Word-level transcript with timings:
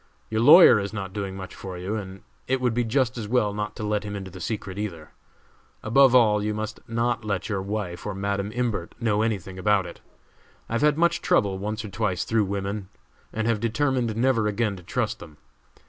Your 0.31 0.41
lawyer 0.41 0.79
is 0.79 0.93
not 0.93 1.13
doing 1.13 1.35
much 1.35 1.53
for 1.53 1.77
you, 1.77 1.95
and 1.95 2.23
it 2.47 2.59
would 2.59 2.73
be 2.73 2.83
just 2.83 3.19
as 3.19 3.27
well 3.27 3.53
not 3.53 3.75
to 3.75 3.83
let 3.83 4.03
him 4.03 4.15
into 4.15 4.31
the 4.31 4.39
secret 4.39 4.79
either. 4.79 5.11
Above 5.83 6.15
all, 6.15 6.41
you 6.43 6.55
must 6.55 6.79
not 6.89 7.23
let 7.23 7.49
your 7.49 7.61
wife 7.61 8.03
or 8.03 8.15
Madam 8.15 8.51
Imbert 8.51 8.95
know 8.99 9.21
any 9.21 9.37
thing 9.37 9.59
about 9.59 9.85
it. 9.85 10.01
I 10.67 10.73
have 10.73 10.81
had 10.81 10.97
much 10.97 11.21
trouble 11.21 11.59
once 11.59 11.85
or 11.85 11.89
twice 11.89 12.23
through 12.23 12.45
women, 12.45 12.89
and 13.31 13.45
have 13.45 13.59
determined 13.59 14.17
never 14.17 14.47
again 14.47 14.75
to 14.75 14.81
trust 14.81 15.19
them. 15.19 15.37